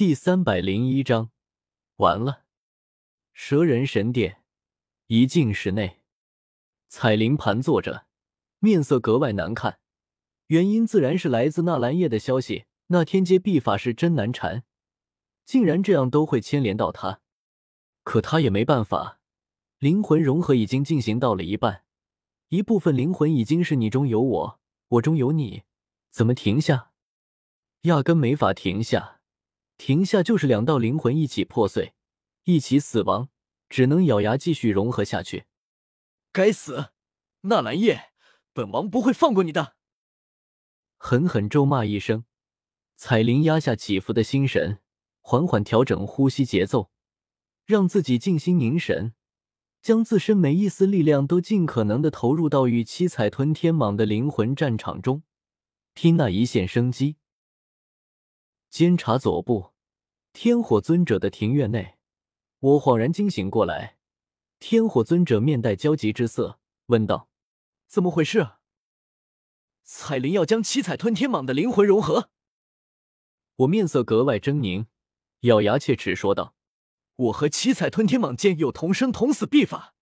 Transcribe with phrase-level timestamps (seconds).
[0.00, 1.30] 第三百零一章，
[1.96, 2.44] 完了。
[3.34, 4.42] 蛇人神殿
[5.08, 6.00] 一进室内，
[6.88, 8.06] 彩铃盘坐着，
[8.60, 9.78] 面色格外难看。
[10.46, 12.64] 原因自然是来自纳兰叶的消息。
[12.86, 14.64] 那天阶秘法是真难缠，
[15.44, 17.20] 竟然这样都会牵连到他。
[18.02, 19.20] 可他也没办法，
[19.80, 21.84] 灵魂融合已经进行到了一半，
[22.48, 25.64] 一部分灵魂已经是你中有我，我中有你，
[26.08, 26.92] 怎么停下？
[27.82, 29.19] 压根没法停下，
[29.80, 31.94] 停下就是两道灵魂一起破碎，
[32.44, 33.30] 一起死亡，
[33.70, 35.46] 只能咬牙继续融合下去。
[36.32, 36.90] 该死，
[37.40, 38.12] 纳兰叶，
[38.52, 39.76] 本王不会放过你的！
[40.98, 42.26] 狠狠咒骂一声，
[42.94, 44.80] 彩铃压下起伏的心神，
[45.22, 46.90] 缓缓调整呼吸节奏，
[47.64, 49.14] 让自己静心凝神，
[49.80, 55.22] 将自身每一丝力量都尽可能的投入到与七彩吞天蟒的灵魂战场中，
[55.94, 57.16] 拼那一线生机。
[58.68, 59.69] 监察左部，
[60.42, 61.98] 天火尊者的庭院内，
[62.60, 63.98] 我恍然惊醒过来，
[64.58, 67.28] 天火尊者面带焦急之色，问道
[67.86, 68.52] ：“怎么回事？”
[69.84, 72.30] 彩铃要将七彩吞天蟒的灵魂融合，
[73.56, 74.86] 我面色格外狰狞，
[75.40, 76.54] 咬牙切齿说道
[77.16, 79.94] ：“我和七彩吞天蟒间有同生同死秘法，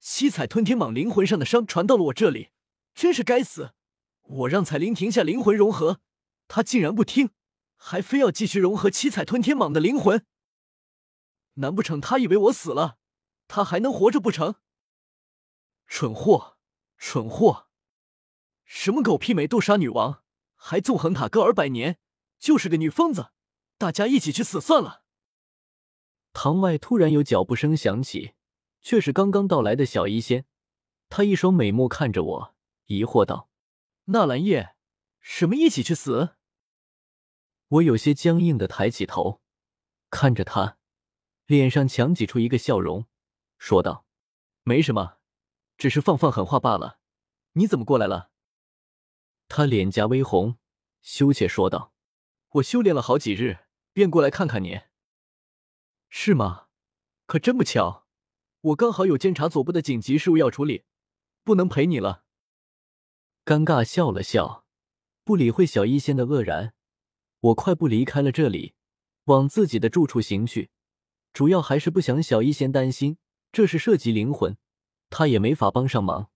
[0.00, 2.48] 七彩吞天蟒灵魂上的伤传到了我这里，
[2.94, 3.74] 真是该死！
[4.22, 6.00] 我让彩铃停下灵魂融合，
[6.48, 7.28] 她竟然不听，
[7.84, 10.24] 还非要继续融合七彩吞天蟒的灵魂。
[11.54, 12.96] 难不成他以为我死了，
[13.48, 14.54] 他还能活着不成？
[15.88, 16.58] 蠢货，
[16.96, 17.66] 蠢货！”
[18.64, 20.22] 什么狗屁美杜莎女王，
[20.54, 21.98] 还纵横塔戈尔百年，
[22.38, 23.32] 就是个女疯子！
[23.76, 25.02] 大家一起去死算了。
[26.32, 28.34] 堂外突然有脚步声响起，
[28.80, 30.46] 却是刚刚到来的小医仙。
[31.10, 32.54] 她一双美目看着我，
[32.86, 33.50] 疑惑道
[34.06, 34.76] ：“纳兰叶，
[35.20, 36.36] 什么一起去死？”
[37.72, 39.40] 我有些僵硬的抬起头，
[40.10, 40.76] 看着他，
[41.46, 43.06] 脸上强挤出一个笑容，
[43.56, 44.04] 说道
[44.62, 45.16] ：“没什么，
[45.78, 46.98] 只是放放狠话罢了。
[47.52, 48.30] 你怎么过来了？”
[49.48, 50.58] 他脸颊微红，
[51.00, 51.94] 羞怯说道
[52.56, 53.60] ：“我修炼了好几日，
[53.94, 54.82] 便过来看看你。
[56.10, 56.68] 是吗？
[57.24, 58.06] 可真不巧，
[58.60, 60.84] 我刚好有监察左部的紧急事务要处理，
[61.42, 62.24] 不能陪你了。”
[63.46, 64.66] 尴尬笑了笑，
[65.24, 66.74] 不理会小医仙的愕然。
[67.42, 68.74] 我快步离开了这里，
[69.26, 70.70] 往自己的住处行去。
[71.32, 73.18] 主要还是不想小医仙担心，
[73.52, 74.56] 这是涉及灵魂，
[75.10, 76.30] 他也没法帮上忙。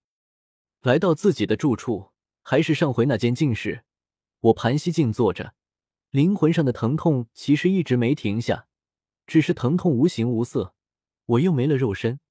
[0.81, 2.11] 来到自己的住处。
[2.49, 3.83] 还是上回那间静室，
[4.39, 5.53] 我盘膝静坐着，
[6.11, 8.67] 灵魂上的疼痛其实一直没停下，
[9.25, 10.73] 只是疼痛无形无色，
[11.25, 12.21] 我又没了肉身，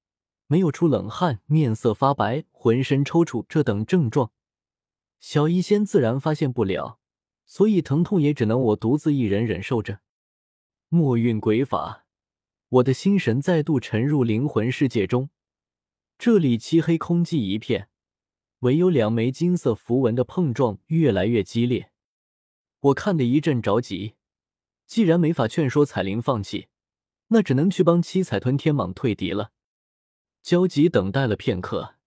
[0.47, 4.31] 没有出冷汗，面色发白，浑身抽搐这等症状，
[5.19, 6.99] 小医仙自然发现不了，
[7.47, 10.01] 所以疼痛也只能我独自一人忍受着。
[10.89, 12.05] 墨韵鬼法，
[12.69, 15.29] 我的心神再度沉入灵魂世界中，
[16.19, 17.89] 这里漆黑空寂一片。
[18.59, 21.91] 唯有两枚金色符文的碰撞越来越激烈，
[22.79, 24.15] 我看得一阵着急。
[24.87, 26.67] 既然没法劝说彩铃放弃，
[27.27, 29.51] 那只能去帮七彩吞天蟒退敌了。
[30.41, 31.97] 焦急等待了片刻，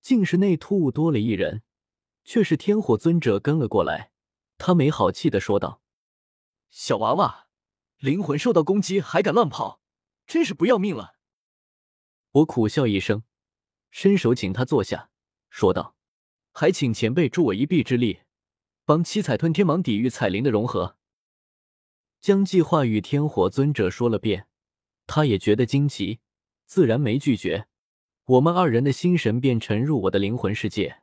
[0.00, 1.62] 竟是内突兀多了一人，
[2.24, 4.12] 却是天火尊者跟了过来。
[4.58, 5.82] 他没好气的说道
[6.70, 7.48] ：“小娃娃，
[7.98, 9.80] 灵魂受到攻击还敢乱跑，
[10.26, 11.16] 真是不要命了。”
[12.32, 13.22] 我苦笑一声，
[13.90, 15.10] 伸手请他坐下，
[15.50, 15.94] 说道。
[16.58, 18.20] 还请前辈助我一臂之力，
[18.86, 20.96] 帮七彩吞天蟒抵御彩灵的融合。
[22.18, 24.48] 将计划与天火尊者说了遍，
[25.06, 26.20] 他也觉得惊奇，
[26.64, 27.68] 自然没拒绝。
[28.24, 31.02] 我们二人的心神便沉入我的灵魂世界。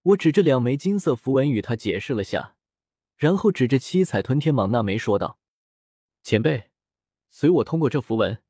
[0.00, 2.55] 我指着两枚金色符文与他解释了下，
[3.16, 5.38] 然后指着七彩吞天蟒那枚说道
[6.22, 6.70] ：“前辈，
[7.30, 8.42] 随我通过这符文，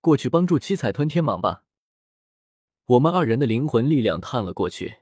[0.00, 1.64] 过去帮助七彩吞天蟒吧。”
[2.84, 4.98] 我们二人的灵魂力量探了过去。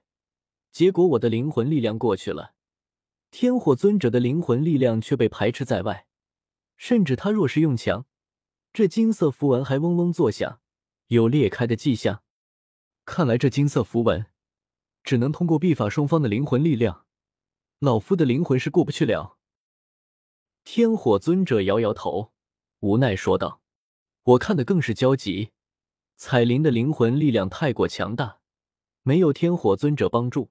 [0.70, 2.54] 结果我的灵魂力量过去了，
[3.30, 6.06] 天火尊者的灵魂力量却被排斥在外。
[6.76, 8.06] 甚至他若是用强，
[8.72, 10.60] 这金色符文还嗡嗡作响，
[11.08, 12.22] 有裂开的迹象。
[13.04, 14.26] 看来这金色符文
[15.02, 17.06] 只能通过秘法双方的灵魂力量，
[17.80, 19.38] 老夫的灵魂是过不去了。
[20.64, 22.32] 天火尊者摇摇头，
[22.80, 23.60] 无奈说道
[24.24, 25.50] ：“我看的更是焦急，
[26.16, 28.40] 彩铃的灵魂力量太过强大，
[29.02, 30.50] 没有天火尊者帮助。”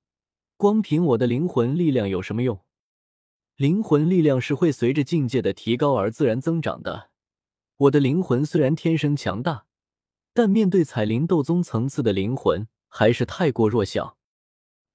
[0.56, 2.64] 光凭我的灵魂力量有什么用？
[3.58, 7.12] 灵魂力量是会随着境界的提高而自然增长的。
[7.76, 9.68] 我的灵魂虽然天生强大，
[10.34, 14.18] 但面对彩灵斗宗层次的灵魂，还是太过弱小。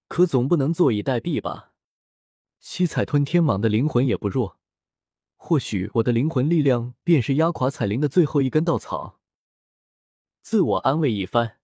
[0.09, 1.72] 可总不能坐以待毙吧？
[2.65, 4.57] 七彩吞天蟒的灵魂也不弱，
[5.35, 9.19] 或许我的灵魂力量便是压垮彩铃的最后一根稻草。
[10.43, 11.59] 自我安慰一番，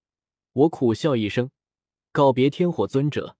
[0.53, 1.53] 我苦笑一声，
[2.11, 3.37] 告别天火尊者，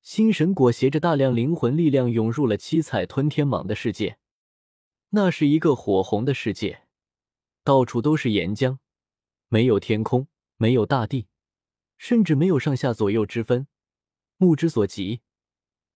[0.00, 4.18] 心神裹挟着大量灵魂力量涌入了七彩吞天蟒的世界。
[5.10, 6.86] 那是一个火红的世界，
[7.62, 8.78] 到处都是岩浆，
[9.48, 11.26] 没有天空，没有大地，
[11.98, 13.66] 甚至没有上下左右之分。
[14.38, 15.20] 目之所及，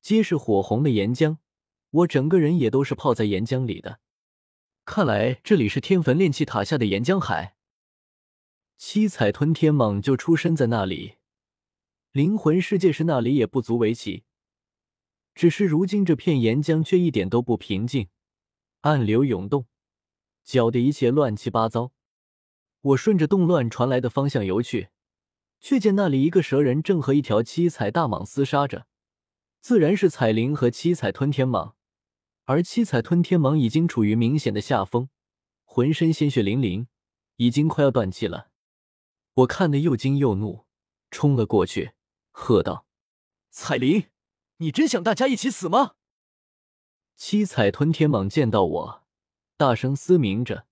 [0.09, 1.37] 皆是火红的岩浆。
[1.91, 4.01] 我整个人也都是泡在岩浆里的，
[4.87, 7.57] 看来这里是天坟炼气塔下的岩浆海。
[8.79, 11.17] 七彩吞天蟒就出生在那里，
[12.13, 14.25] 灵魂世界是那里也不足为奇。
[15.35, 18.09] 只是如今这片岩浆却一点都不平静，
[18.81, 19.67] 暗流涌动，
[20.43, 21.93] 搅得一切乱七八糟。
[22.81, 24.89] 我顺着动乱传来的方向游去，
[25.61, 28.87] 却见那里一个蛇人正和一条七彩大蟒厮杀着，
[29.69, 31.75] 自然是彩铃和七彩吞天蟒。
[32.47, 35.11] 而七彩吞天蟒已经处于明显的下风，
[35.67, 36.89] 浑身鲜血淋淋，
[37.37, 38.49] 已经快要断气了。
[39.35, 40.65] 我看得又惊又怒，
[41.11, 41.93] 冲了过去，
[42.31, 42.87] 喝道
[43.53, 44.07] ：“彩铃，
[44.57, 45.97] 你真想大家一起死吗？”
[47.15, 49.05] 七彩吞天蟒见到我，
[49.59, 50.67] 大声嘶鸣着，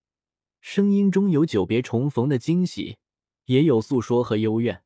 [0.63, 2.97] 声音中有久别重逢的惊喜，
[3.45, 4.83] 也有诉说和幽怨。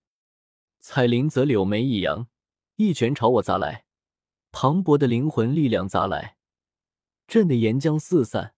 [0.80, 2.26] 彩铃则柳眉一扬，
[2.74, 3.84] 一拳朝我砸来，
[4.50, 6.36] 磅礴的灵魂力量砸来。
[7.26, 8.54] 震得岩浆四散，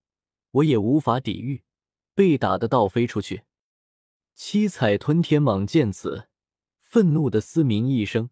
[0.51, 1.63] 我也无法抵御，
[2.15, 3.45] 被打得倒飞出去。
[4.35, 6.29] 七彩吞天蟒见此，
[6.81, 8.31] 愤怒的嘶鸣一声，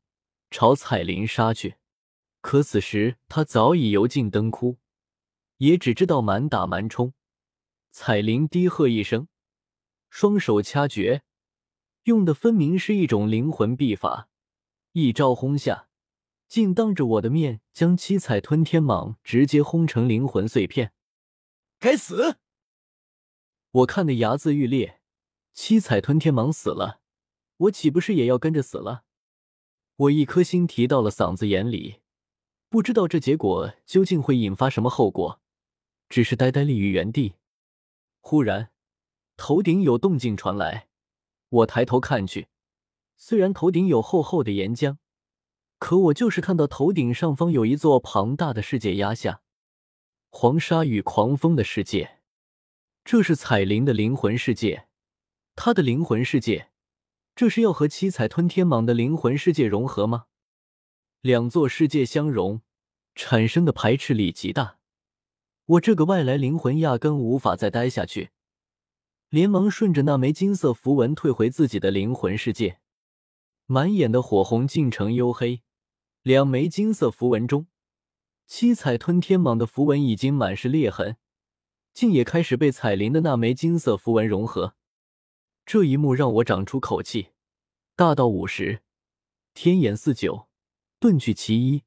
[0.50, 1.76] 朝彩铃杀去。
[2.40, 4.78] 可此时他早已油尽灯枯，
[5.58, 7.12] 也只知道满打满冲。
[7.90, 9.28] 彩铃低喝一声，
[10.08, 11.22] 双手掐诀，
[12.04, 14.30] 用的分明是一种灵魂臂法，
[14.92, 15.89] 一招轰下。
[16.50, 20.92] 竟当着我的面将七彩吞天蟒直接轰成灵魂碎片！
[21.78, 22.38] 该死！
[23.70, 25.00] 我看得牙眦欲裂。
[25.52, 27.02] 七彩吞天蟒死了，
[27.56, 29.04] 我岂不是也要跟着死了？
[29.94, 32.00] 我一颗心提到了嗓子眼里，
[32.68, 35.40] 不知道这结果究竟会引发什么后果，
[36.08, 37.34] 只是呆呆立于原地。
[38.18, 38.72] 忽然，
[39.36, 40.88] 头顶有动静传来，
[41.48, 42.48] 我抬头看去，
[43.16, 44.96] 虽然头顶有厚厚的岩浆。
[45.80, 49.40] 可我就是看到头顶上方有一座庞大的世界压下，
[50.28, 52.18] 黄沙与狂风的世界，
[53.02, 54.86] 这是彩铃的灵魂世界，
[55.56, 56.68] 她的灵魂世界，
[57.34, 60.26] 这是要和七彩吞天蟒的灵魂世界融合吗？
[61.22, 62.60] 两座世界相融，
[63.14, 64.76] 产生的排斥力极大，
[65.64, 68.30] 我这个外来灵魂压根无法再待下去，
[69.30, 72.80] 连忙顺着那枚金色符文退回自己的灵魂世界，
[73.64, 75.62] 满眼的火红尽成黝黑。
[76.22, 77.66] 两枚金色符文中，
[78.46, 81.16] 七彩吞天蟒的符文已经满是裂痕，
[81.94, 84.74] 竟也开始被彩铃的那枚金色符文融合。
[85.64, 87.28] 这一幕让我长出口气，
[87.96, 88.82] 大道五十，
[89.54, 90.46] 天眼四九，
[91.00, 91.84] 遁去其一，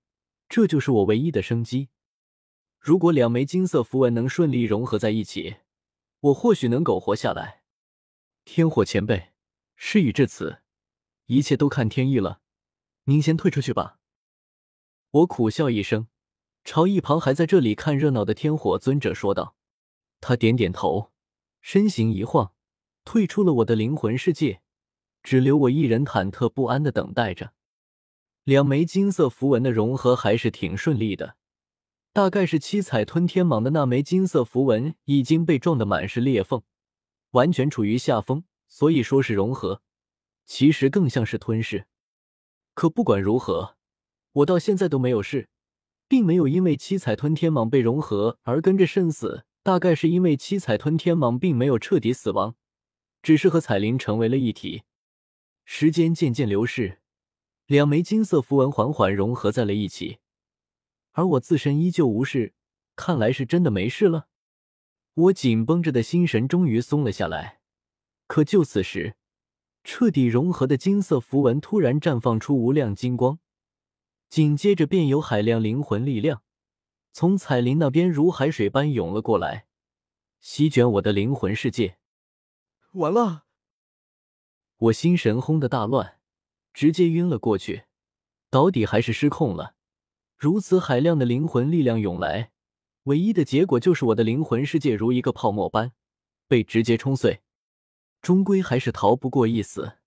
[0.49, 1.89] 这就是我唯一的生机。
[2.79, 5.57] 如果两枚金色符文能顺利融合在一起，
[6.21, 7.61] 我或许能苟活下来。
[8.45, 9.33] 天火前辈，
[9.75, 10.63] 事已至此，
[11.27, 12.41] 一切都看天意了，
[13.03, 13.99] 您先退出去吧。
[15.13, 16.07] 我苦笑一声，
[16.63, 19.55] 朝一旁还在这里看热闹的天火尊者说道
[20.19, 21.11] ：“他点点头，
[21.61, 22.53] 身形一晃，
[23.05, 24.63] 退出了我的灵魂世界，
[25.21, 27.53] 只留我一人忐忑不安的等待着。
[28.43, 31.35] 两枚金色符文的融合还是挺顺利的，
[32.11, 36.63] 大概是七彩吞天蟒的那枚金色符文已经被撞得满是裂缝，
[37.31, 39.83] 完全处于下风，所以说是融合，
[40.47, 41.85] 其实更像是吞噬。
[42.73, 43.75] 可不管如何。”
[44.33, 45.49] 我到现在都没有事，
[46.07, 49.45] 并没有因为七彩吞天蟒被融合而跟着身死。
[49.63, 52.55] 大概是因为七彩吞天蟒并没有彻底死亡，
[53.21, 54.83] 只是和彩铃成为了一体。
[55.63, 56.99] 时间渐渐流逝，
[57.67, 60.17] 两枚金色符文缓缓融合在了一起，
[61.13, 62.53] 而我自身依旧无事，
[62.97, 64.27] 看来是真的没事了。
[65.13, 67.61] 我紧绷着的心神终于松了下来。
[68.27, 69.15] 可就此时，
[69.85, 73.39] 彻底融合的金色符文突然绽放出无量金光。
[74.33, 76.41] 紧接着，便有海量灵魂力量
[77.11, 79.67] 从彩铃那边如海水般涌了过来，
[80.39, 81.99] 席卷我的灵魂世界。
[82.93, 83.43] 完了！
[84.75, 86.17] 我心神轰的大乱，
[86.73, 87.83] 直接晕了过去，
[88.49, 89.75] 到底还是失控了。
[90.35, 92.53] 如此海量的灵魂力量涌来，
[93.03, 95.91] 唯一的结果就是我的灵魂世界如一个泡沫般
[96.47, 97.43] 被直接冲碎，
[98.19, 99.99] 终归还是逃不过一死。